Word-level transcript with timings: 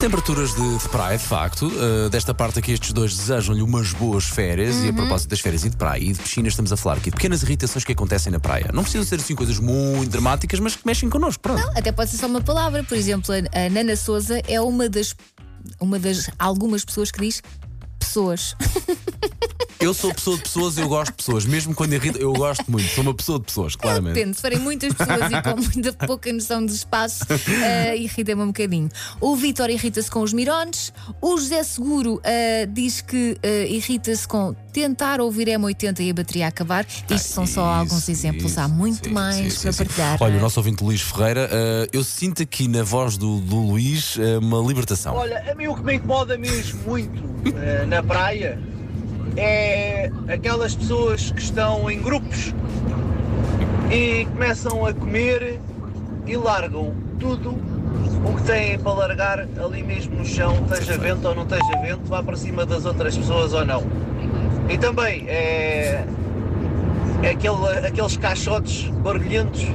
Temperaturas 0.00 0.54
de, 0.54 0.78
de 0.78 0.88
praia, 0.90 1.18
de 1.18 1.24
facto. 1.24 1.66
Uh, 1.66 2.08
desta 2.08 2.32
parte 2.32 2.60
aqui, 2.60 2.70
estes 2.70 2.92
dois 2.92 3.16
desejam-lhe 3.16 3.60
umas 3.62 3.92
boas 3.92 4.22
férias. 4.22 4.76
E 4.84 4.90
a 4.90 4.92
propósito 4.92 5.30
das 5.30 5.40
férias 5.40 5.64
e 5.64 5.70
de 5.70 5.76
praia 5.76 6.00
e 6.00 6.12
de 6.12 6.20
piscina, 6.20 6.46
estamos 6.46 6.72
a 6.72 6.76
falar 6.76 6.98
aqui 6.98 7.10
de 7.10 7.16
pequenas 7.16 7.42
irritações 7.42 7.84
que 7.84 7.90
acontecem 7.90 8.30
na 8.30 8.38
praia. 8.38 8.70
Não 8.72 8.84
precisam 8.84 9.04
ser 9.04 9.16
assim 9.16 9.34
coisas 9.34 9.58
muito 9.58 10.08
dramáticas, 10.08 10.60
mas 10.60 10.76
que 10.76 10.86
mexem 10.86 11.10
connosco. 11.10 11.42
Pronto. 11.42 11.60
Não, 11.60 11.70
até 11.76 11.90
pode 11.90 12.12
ser 12.12 12.18
só 12.18 12.28
uma 12.28 12.40
palavra. 12.40 12.84
Por 12.84 12.96
exemplo, 12.96 13.34
a 13.34 13.70
Nana 13.70 13.96
Souza 13.96 14.40
é 14.46 14.60
uma 14.60 14.88
das, 14.88 15.16
uma 15.80 15.98
das 15.98 16.30
algumas 16.38 16.84
pessoas 16.84 17.10
que 17.10 17.18
diz 17.18 17.42
pessoas. 17.98 18.54
Eu 19.80 19.94
sou 19.94 20.12
pessoa 20.12 20.36
de 20.36 20.42
pessoas 20.42 20.76
e 20.76 20.80
eu 20.80 20.88
gosto 20.88 21.12
de 21.12 21.16
pessoas. 21.16 21.44
Mesmo 21.46 21.74
quando 21.74 21.92
irrita, 21.92 22.18
eu 22.18 22.32
gosto 22.32 22.68
muito. 22.68 22.88
Sou 22.88 23.02
uma 23.02 23.14
pessoa 23.14 23.38
de 23.38 23.44
pessoas, 23.44 23.76
claramente. 23.76 24.14
Depende, 24.14 24.36
se 24.36 24.42
forem 24.42 24.58
muitas 24.58 24.92
pessoas 24.92 25.30
e 25.30 25.42
com 25.42 25.56
muita 25.60 25.92
pouca 26.06 26.32
noção 26.32 26.66
de 26.66 26.72
espaço, 26.72 27.24
eh, 27.62 27.96
irrita-me 27.96 28.42
um 28.42 28.48
bocadinho. 28.48 28.88
O 29.20 29.36
Vitor 29.36 29.70
irrita-se 29.70 30.10
com 30.10 30.20
os 30.20 30.32
mirones. 30.32 30.92
O 31.20 31.36
José 31.38 31.62
Seguro 31.62 32.20
eh, 32.24 32.66
diz 32.66 33.00
que 33.00 33.38
eh, 33.42 33.66
irrita-se 33.68 34.26
com 34.26 34.54
tentar 34.72 35.20
ouvir 35.20 35.46
M80 35.48 36.00
e 36.00 36.10
a 36.10 36.14
bateria 36.14 36.46
acabar. 36.48 36.84
Isto 37.08 37.28
são 37.28 37.46
só 37.46 37.50
Isso, 37.50 37.60
alguns 37.60 38.08
exemplos. 38.08 38.50
isso, 38.52 38.60
Há 38.60 38.68
muito 38.68 39.08
sim, 39.08 39.14
mais 39.14 39.36
sim, 39.36 39.60
para 39.60 39.72
sim, 39.72 39.78
sim. 39.78 39.84
partilhar. 39.84 40.16
Olha, 40.20 40.38
o 40.38 40.40
nosso 40.40 40.58
ouvinte 40.58 40.82
Luís 40.82 41.00
Ferreira, 41.00 41.48
uh, 41.48 41.88
eu 41.92 42.02
sinto 42.02 42.42
aqui 42.42 42.66
na 42.66 42.82
voz 42.82 43.16
do, 43.16 43.40
do 43.40 43.56
Luís 43.56 44.16
uh, 44.16 44.38
uma 44.40 44.58
libertação. 44.58 45.14
Olha, 45.14 45.50
a 45.50 45.54
mim 45.54 45.68
o 45.68 45.76
que 45.76 45.82
me 45.82 45.94
incomoda 45.94 46.36
mesmo 46.36 46.80
muito 46.82 47.22
eh, 47.56 47.86
na 47.86 48.02
praia 48.02 48.58
é 49.36 49.67
aquelas 50.28 50.74
pessoas 50.74 51.30
que 51.30 51.40
estão 51.40 51.90
em 51.90 52.00
grupos 52.00 52.54
e 53.90 54.26
começam 54.26 54.84
a 54.84 54.92
comer 54.92 55.58
e 56.26 56.36
largam 56.36 56.94
tudo 57.18 57.50
o 58.24 58.36
que 58.36 58.42
têm 58.42 58.78
para 58.78 58.92
largar 58.92 59.40
ali 59.40 59.82
mesmo 59.82 60.16
no 60.16 60.26
chão, 60.26 60.54
esteja 60.70 60.98
vento 60.98 61.26
ou 61.26 61.34
não 61.34 61.44
esteja 61.44 61.80
vento, 61.80 62.02
vá 62.04 62.22
para 62.22 62.36
cima 62.36 62.66
das 62.66 62.84
outras 62.84 63.16
pessoas 63.16 63.54
ou 63.54 63.64
não. 63.64 63.82
E 64.68 64.76
também 64.76 65.24
é, 65.26 66.04
é 67.22 67.30
aquele, 67.30 67.86
aqueles 67.86 68.16
caixotes 68.18 68.88
barulhentos 69.02 69.66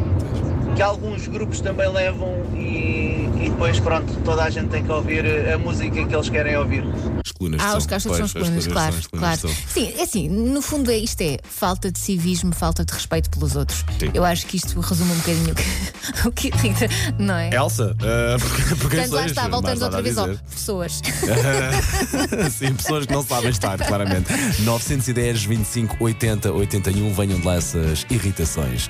que 0.75 0.81
alguns 0.81 1.27
grupos 1.27 1.61
também 1.61 1.87
levam 1.91 2.43
e, 2.55 3.29
e 3.43 3.49
depois 3.49 3.79
pronto, 3.79 4.11
toda 4.23 4.43
a 4.43 4.49
gente 4.49 4.69
tem 4.69 4.83
que 4.83 4.91
ouvir 4.91 5.23
a 5.51 5.57
música 5.57 6.05
que 6.05 6.15
eles 6.15 6.29
querem 6.29 6.57
ouvir. 6.57 6.83
As 7.23 7.31
colunas 7.31 7.61
Ah, 7.61 7.69
são. 7.69 7.77
os 7.77 7.85
caixas 7.85 8.15
são 8.15 8.25
as 8.25 8.33
colunas, 8.33 8.67
claro, 8.67 8.93
são, 8.93 9.19
claro. 9.19 9.39
são. 9.39 9.49
Sim, 9.67 9.93
é 9.97 10.03
assim, 10.03 10.27
no 10.29 10.61
fundo 10.61 10.91
é, 10.91 10.97
isto 10.97 11.21
é 11.21 11.37
falta 11.43 11.91
de 11.91 11.99
civismo, 11.99 12.53
falta 12.53 12.83
de 12.83 12.91
respeito 12.93 13.29
pelos 13.29 13.55
outros. 13.55 13.85
Sim. 13.99 14.11
Eu 14.13 14.25
acho 14.25 14.45
que 14.47 14.57
isto 14.57 14.79
resume 14.79 15.11
um 15.11 15.17
bocadinho 15.17 15.51
o 15.51 15.55
que, 15.55 15.67
o 16.27 16.31
que 16.31 16.47
irrita, 16.47 16.87
não 17.19 17.35
é? 17.35 17.53
Elsa, 17.53 17.91
uh, 17.91 18.39
porque, 18.41 18.75
porque 18.75 18.97
Portanto, 18.97 19.13
lá 19.13 19.25
está, 19.25 19.47
voltamos 19.47 19.81
outra 19.81 20.01
vez 20.01 20.17
ao 20.17 20.29
pessoas. 20.29 21.01
Sim, 22.51 22.73
pessoas 22.73 23.05
que 23.05 23.13
não 23.13 23.23
sabem 23.23 23.49
estar, 23.51 23.77
claramente. 23.77 24.31
910, 24.61 25.43
25, 25.45 25.97
80, 25.99 26.51
81, 26.51 27.13
venham 27.13 27.39
de 27.39 27.45
lá 27.45 27.55
essas 27.55 28.05
irritações. 28.09 28.81